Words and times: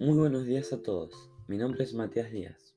Muy 0.00 0.16
buenos 0.16 0.46
días 0.46 0.72
a 0.72 0.82
todos, 0.82 1.30
mi 1.46 1.58
nombre 1.58 1.84
es 1.84 1.92
Matías 1.92 2.32
Díaz. 2.32 2.74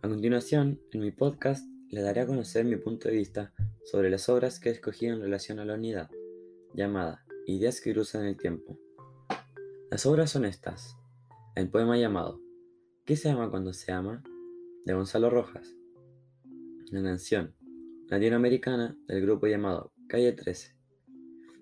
A 0.00 0.08
continuación, 0.08 0.80
en 0.92 1.00
mi 1.00 1.10
podcast 1.10 1.66
le 1.88 2.02
daré 2.02 2.20
a 2.20 2.26
conocer 2.28 2.64
mi 2.64 2.76
punto 2.76 3.08
de 3.08 3.16
vista 3.16 3.52
sobre 3.84 4.10
las 4.10 4.28
obras 4.28 4.60
que 4.60 4.68
he 4.68 4.72
escogido 4.72 5.12
en 5.12 5.22
relación 5.22 5.58
a 5.58 5.64
la 5.64 5.74
unidad, 5.74 6.08
llamada 6.72 7.26
Ideas 7.48 7.80
que 7.80 7.92
cruzan 7.92 8.26
el 8.26 8.36
tiempo. 8.36 8.78
Las 9.90 10.06
obras 10.06 10.30
son 10.30 10.44
estas. 10.44 10.96
El 11.56 11.68
poema 11.68 11.98
llamado 11.98 12.40
¿Qué 13.04 13.16
se 13.16 13.28
ama 13.28 13.50
cuando 13.50 13.72
se 13.72 13.90
ama? 13.90 14.22
de 14.84 14.94
Gonzalo 14.94 15.30
Rojas. 15.30 15.74
La 16.92 17.02
canción 17.02 17.56
latinoamericana 18.06 18.96
del 19.08 19.22
grupo 19.22 19.48
llamado 19.48 19.92
Calle 20.06 20.30
13. 20.30 20.76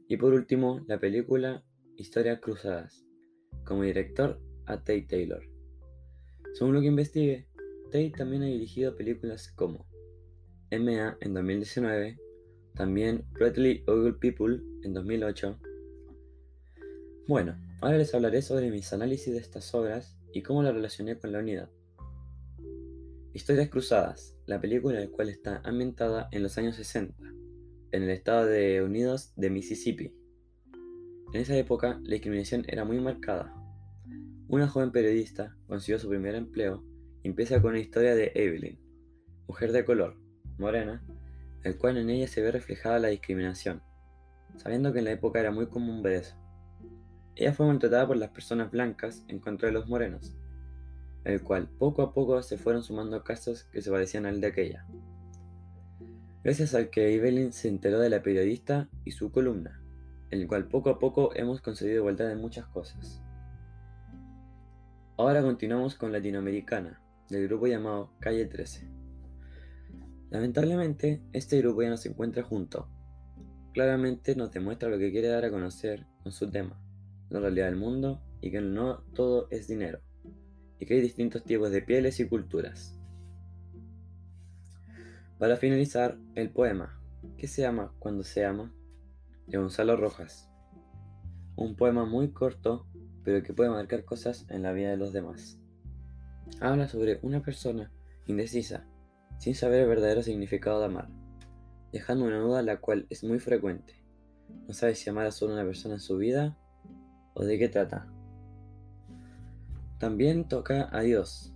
Y 0.09 0.19
por 0.19 0.35
último, 0.35 0.85
la 0.87 1.01
película 1.01 1.65
Historias 1.97 2.39
Cruzadas, 2.41 3.07
como 3.65 3.85
director 3.85 4.43
a 4.69 4.79
Tate 4.79 5.07
Taylor. 5.09 5.43
Según 6.55 6.75
lo 6.75 6.81
que 6.81 6.87
investigué, 6.87 7.47
Tate 7.87 8.13
también 8.17 8.43
ha 8.43 8.47
dirigido 8.47 8.97
películas 8.97 9.49
como 9.49 9.87
MA 10.71 11.17
en 11.21 11.35
2019, 11.35 12.19
también 12.75 13.25
Pretty 13.33 13.83
Ugly 13.87 14.13
People 14.21 14.61
en 14.83 14.93
2008. 14.93 15.59
Bueno, 17.27 17.57
ahora 17.81 17.99
les 17.99 18.15
hablaré 18.15 18.43
sobre 18.43 18.71
mis 18.71 18.93
análisis 18.93 19.33
de 19.33 19.41
estas 19.41 19.75
obras 19.75 20.17
y 20.33 20.43
cómo 20.43 20.63
las 20.63 20.75
relacioné 20.75 21.19
con 21.19 21.33
la 21.33 21.41
unidad. 21.41 21.71
Historias 23.35 23.69
Cruzadas, 23.69 24.37
la 24.47 24.61
película 24.61 24.99
del 24.99 25.11
cual 25.11 25.29
está 25.29 25.61
ambientada 25.65 26.29
en 26.33 26.43
los 26.43 26.59
años 26.59 26.77
60, 26.77 27.15
en 27.93 28.03
el 28.03 28.11
estado 28.11 28.47
de 28.47 28.83
Unidos 28.83 29.33
de 29.37 29.51
Mississippi. 29.51 30.13
En 31.33 31.41
esa 31.41 31.57
época 31.57 32.01
la 32.03 32.15
discriminación 32.15 32.65
era 32.69 32.85
muy 32.85 33.01
marcada. 33.01 33.55
Una 34.49 34.67
joven 34.67 34.93
periodista 34.93 35.55
consiguió 35.67 35.99
su 35.99 36.09
primer 36.09 36.35
empleo 36.35 36.83
y 37.23 37.29
empieza 37.29 37.61
con 37.61 37.73
una 37.73 37.81
historia 37.81 38.15
de 38.15 38.33
Evelyn, 38.35 38.79
mujer 39.47 39.73
de 39.73 39.85
color, 39.85 40.17
morena, 40.57 41.05
el 41.65 41.77
cual 41.77 41.99
en 41.99 42.09
ella 42.09 42.29
se 42.29 42.41
ve 42.41 42.51
reflejada 42.51 42.99
la 42.99 43.09
discriminación, 43.09 43.83
sabiendo 44.57 44.91
que 44.95 45.01
en 45.01 45.05
la 45.05 45.13
época 45.13 45.39
era 45.39 45.51
muy 45.51 45.67
común 45.67 46.03
ver 46.03 46.15
eso. 46.15 46.35
Ella 47.37 47.53
fue 47.53 47.67
maltratada 47.67 48.07
por 48.07 48.17
las 48.17 48.31
personas 48.31 48.71
blancas 48.71 49.23
en 49.29 49.39
contra 49.39 49.69
de 49.69 49.75
los 49.75 49.87
morenos, 49.87 50.35
el 51.25 51.43
cual 51.43 51.69
poco 51.69 52.01
a 52.01 52.15
poco 52.15 52.43
se 52.43 52.57
fueron 52.57 52.83
sumando 52.83 53.23
casos 53.25 53.65
que 53.65 53.83
se 53.83 53.91
parecían 53.91 54.25
al 54.25 54.41
de 54.41 54.47
aquella. 54.47 54.87
Gracias 56.43 56.75
al 56.75 56.89
que 56.89 57.15
Evelyn 57.15 57.53
se 57.53 57.69
enteró 57.69 57.99
de 57.99 58.09
la 58.09 58.23
periodista 58.23 58.89
y 59.05 59.11
su 59.11 59.31
columna, 59.31 59.83
en 60.31 60.41
el 60.41 60.49
cual 60.49 60.69
poco 60.69 60.89
a 60.89 60.99
poco 60.99 61.37
hemos 61.37 61.61
conseguido 61.61 61.99
igualdad 61.99 62.33
en 62.33 62.41
muchas 62.41 62.67
cosas. 62.69 63.23
Ahora 65.19 65.43
continuamos 65.43 65.97
con 65.97 66.13
Latinoamericana, 66.13 67.03
del 67.29 67.49
grupo 67.49 67.67
llamado 67.67 68.13
Calle 68.21 68.47
13. 68.47 68.89
Lamentablemente, 70.31 71.21
este 71.33 71.59
grupo 71.59 71.83
ya 71.83 71.91
no 71.91 71.97
se 71.97 72.11
encuentra 72.11 72.45
junto. 72.45 72.89
Claramente 73.75 74.37
nos 74.37 74.53
demuestra 74.53 74.89
lo 74.89 74.97
que 74.97 75.11
quiere 75.11 75.27
dar 75.27 75.45
a 75.45 75.51
conocer 75.51 76.07
con 76.23 76.31
su 76.31 76.49
tema, 76.49 76.81
la 77.31 77.41
realidad 77.41 77.67
del 77.67 77.75
mundo 77.75 78.23
y 78.41 78.53
que 78.53 78.61
no 78.61 79.03
todo 79.13 79.49
es 79.51 79.67
dinero, 79.67 79.99
y 80.79 80.87
que 80.87 80.95
hay 80.95 81.01
distintos 81.01 81.43
tipos 81.43 81.73
de 81.73 81.83
pieles 81.83 82.21
y 82.21 82.29
culturas. 82.29 82.97
Para 85.37 85.57
finalizar, 85.57 86.17
el 86.37 86.51
poema, 86.51 86.97
¿Qué 87.37 87.49
se 87.49 87.67
ama 87.67 87.93
cuando 87.99 88.23
se 88.23 88.45
ama? 88.45 88.73
de 89.49 89.59
Gonzalo 89.59 89.97
Rojas. 89.97 90.49
Un 91.57 91.75
poema 91.75 92.05
muy 92.05 92.31
corto, 92.31 92.87
pero 93.29 93.43
que 93.43 93.53
puede 93.53 93.69
marcar 93.69 94.07
cosas 94.07 94.47
en 94.49 94.63
la 94.63 94.73
vida 94.73 94.89
de 94.89 94.97
los 94.97 95.13
demás. 95.13 95.59
Habla 96.63 96.89
sobre 96.89 97.19
una 97.21 97.43
persona 97.43 97.93
indecisa 98.25 98.87
sin 99.37 99.55
saber 99.55 99.83
el 99.83 99.89
verdadero 99.89 100.23
significado 100.23 100.81
de 100.81 100.87
amar, 100.87 101.11
dejando 101.93 102.25
una 102.25 102.39
duda 102.39 102.63
la 102.63 102.81
cual 102.81 103.07
es 103.11 103.25
muy 103.25 103.39
frecuente. 103.39 104.03
No 104.67 104.73
sabe 104.73 104.95
si 104.95 105.11
amar 105.11 105.27
a 105.27 105.31
solo 105.31 105.53
una 105.53 105.67
persona 105.67 105.97
en 105.97 106.01
su 106.01 106.17
vida 106.17 106.57
o 107.35 107.45
de 107.45 107.59
qué 107.59 107.69
trata. 107.69 108.11
También 109.99 110.49
toca 110.49 110.89
a 110.91 111.03
Dios, 111.03 111.53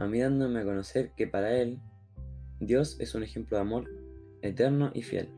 a 0.00 0.08
mí 0.08 0.18
dándome 0.18 0.62
a 0.62 0.64
conocer 0.64 1.12
que 1.12 1.28
para 1.28 1.54
Él, 1.54 1.78
Dios 2.58 2.98
es 2.98 3.14
un 3.14 3.22
ejemplo 3.22 3.56
de 3.56 3.60
amor 3.60 3.88
eterno 4.42 4.90
y 4.94 5.02
fiel. 5.02 5.28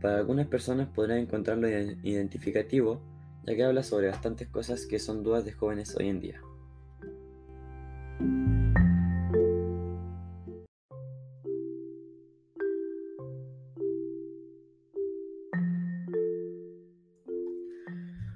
Para 0.00 0.18
algunas 0.18 0.46
personas 0.46 0.86
podrán 0.90 1.18
encontrarlo 1.18 1.68
identificativo, 1.68 3.09
ya 3.46 3.54
que 3.54 3.64
habla 3.64 3.82
sobre 3.82 4.08
bastantes 4.08 4.48
cosas 4.48 4.86
que 4.86 4.98
son 4.98 5.22
dudas 5.22 5.44
de 5.44 5.52
jóvenes 5.52 5.96
hoy 5.96 6.08
en 6.08 6.20
día. 6.20 6.40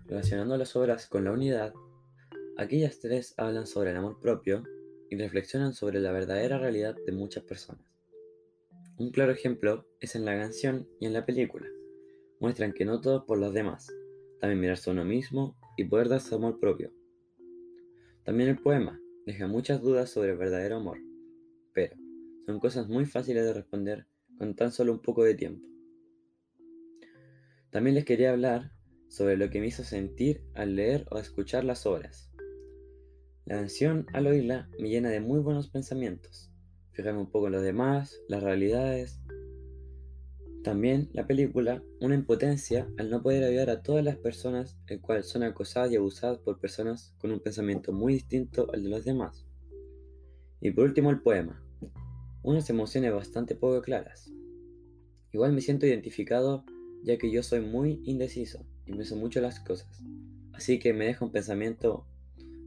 Relacionando 0.06 0.56
las 0.56 0.76
obras 0.76 1.08
con 1.08 1.24
la 1.24 1.32
unidad, 1.32 1.74
aquellas 2.56 3.00
tres 3.00 3.34
hablan 3.36 3.66
sobre 3.66 3.90
el 3.90 3.96
amor 3.96 4.20
propio 4.20 4.62
y 5.10 5.16
reflexionan 5.16 5.74
sobre 5.74 6.00
la 6.00 6.12
verdadera 6.12 6.58
realidad 6.58 6.94
de 7.04 7.12
muchas 7.12 7.44
personas. 7.44 7.84
Un 8.96 9.10
claro 9.10 9.32
ejemplo 9.32 9.86
es 10.00 10.14
en 10.14 10.24
la 10.24 10.38
canción 10.38 10.88
y 11.00 11.06
en 11.06 11.14
la 11.14 11.26
película. 11.26 11.66
Muestran 12.38 12.72
que 12.72 12.84
no 12.84 13.00
todo 13.00 13.26
por 13.26 13.38
los 13.38 13.52
demás, 13.52 13.92
también 14.44 14.60
mirarse 14.60 14.90
a 14.90 14.92
uno 14.92 15.06
mismo 15.06 15.56
y 15.74 15.84
poder 15.84 16.10
darse 16.10 16.34
amor 16.34 16.60
propio. 16.60 16.92
También 18.24 18.50
el 18.50 18.58
poema 18.58 19.00
deja 19.24 19.46
muchas 19.46 19.80
dudas 19.80 20.10
sobre 20.10 20.32
el 20.32 20.36
verdadero 20.36 20.76
amor, 20.76 20.98
pero 21.72 21.96
son 22.44 22.60
cosas 22.60 22.86
muy 22.86 23.06
fáciles 23.06 23.42
de 23.42 23.54
responder 23.54 24.06
con 24.36 24.54
tan 24.54 24.70
solo 24.70 24.92
un 24.92 25.00
poco 25.00 25.24
de 25.24 25.34
tiempo. 25.34 25.66
También 27.70 27.94
les 27.94 28.04
quería 28.04 28.32
hablar 28.32 28.72
sobre 29.08 29.38
lo 29.38 29.48
que 29.48 29.60
me 29.60 29.68
hizo 29.68 29.82
sentir 29.82 30.42
al 30.52 30.76
leer 30.76 31.06
o 31.10 31.18
escuchar 31.18 31.64
las 31.64 31.86
obras. 31.86 32.30
La 33.46 33.54
canción, 33.54 34.04
al 34.12 34.26
oírla, 34.26 34.68
me 34.78 34.90
llena 34.90 35.08
de 35.08 35.20
muy 35.20 35.40
buenos 35.40 35.70
pensamientos. 35.70 36.52
Fijarme 36.92 37.20
un 37.20 37.30
poco 37.30 37.46
en 37.46 37.54
los 37.54 37.62
demás, 37.62 38.20
las 38.28 38.42
realidades. 38.42 39.22
También 40.64 41.10
la 41.12 41.26
película, 41.26 41.82
una 42.00 42.14
impotencia 42.14 42.88
al 42.96 43.10
no 43.10 43.22
poder 43.22 43.44
ayudar 43.44 43.68
a 43.68 43.82
todas 43.82 44.02
las 44.02 44.16
personas, 44.16 44.78
el 44.86 44.98
cual 44.98 45.22
son 45.22 45.42
acosadas 45.42 45.92
y 45.92 45.96
abusadas 45.96 46.38
por 46.38 46.58
personas 46.58 47.14
con 47.18 47.32
un 47.32 47.40
pensamiento 47.40 47.92
muy 47.92 48.14
distinto 48.14 48.70
al 48.72 48.82
de 48.82 48.88
los 48.88 49.04
demás. 49.04 49.44
Y 50.62 50.70
por 50.70 50.84
último 50.84 51.10
el 51.10 51.20
poema, 51.20 51.62
unas 52.42 52.70
emociones 52.70 53.12
bastante 53.12 53.54
poco 53.54 53.82
claras. 53.82 54.32
Igual 55.32 55.52
me 55.52 55.60
siento 55.60 55.84
identificado 55.84 56.64
ya 57.02 57.18
que 57.18 57.30
yo 57.30 57.42
soy 57.42 57.60
muy 57.60 58.00
indeciso 58.06 58.64
y 58.86 58.94
me 58.94 59.02
hizo 59.02 59.16
mucho 59.16 59.42
las 59.42 59.60
cosas, 59.60 60.02
así 60.54 60.78
que 60.78 60.94
me 60.94 61.04
deja 61.04 61.26
un 61.26 61.32
pensamiento 61.32 62.06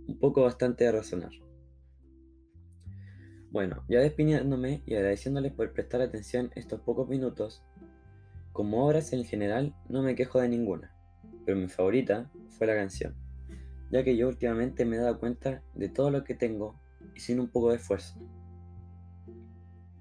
un 0.07 0.19
poco 0.19 0.43
bastante 0.43 0.83
de 0.83 0.91
razonar. 0.91 1.31
Bueno, 3.49 3.83
ya 3.89 4.01
despidiéndome 4.01 4.83
y 4.85 4.93
agradeciéndoles 4.93 5.53
por 5.53 5.71
prestar 5.73 6.01
atención 6.01 6.51
estos 6.55 6.81
pocos 6.81 7.07
minutos, 7.07 7.63
como 8.57 8.88
obras 8.88 9.13
en 9.13 9.23
general 9.23 9.75
no 9.88 10.01
me 10.01 10.16
quejo 10.16 10.41
de 10.41 10.50
ninguna, 10.50 10.91
pero 11.45 11.59
mi 11.59 11.68
favorita 11.68 12.31
fue 12.50 12.66
la 12.66 12.73
canción, 12.73 13.13
ya 13.91 14.03
que 14.03 14.18
yo 14.18 14.28
últimamente 14.28 14.84
me 14.84 14.95
he 14.95 15.00
dado 15.00 15.19
cuenta 15.19 15.62
de 15.75 15.90
todo 15.90 16.09
lo 16.09 16.23
que 16.23 16.34
tengo 16.34 16.75
y 17.13 17.19
sin 17.19 17.40
un 17.40 17.50
poco 17.50 17.69
de 17.69 17.75
esfuerzo. 17.75 18.19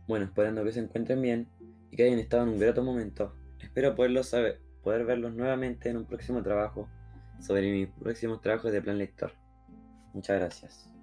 Bueno, 0.08 0.24
esperando 0.24 0.64
que 0.64 0.72
se 0.72 0.80
encuentren 0.80 1.20
bien 1.20 1.50
y 1.90 1.96
que 1.98 2.04
hayan 2.04 2.18
estado 2.18 2.44
en 2.44 2.48
un 2.48 2.58
grato 2.58 2.82
momento, 2.82 3.34
espero 3.60 3.94
poderlos 3.94 4.28
saber, 4.28 4.62
poder 4.82 5.04
verlos 5.04 5.34
nuevamente 5.34 5.90
en 5.90 5.98
un 5.98 6.06
próximo 6.06 6.42
trabajo 6.42 6.88
sobre 7.40 7.70
mis 7.70 7.88
próximos 7.88 8.40
trabajos 8.40 8.72
de 8.72 8.80
plan 8.80 8.96
lector. 8.96 9.32
Muchas 10.14 10.38
gracias. 10.38 10.95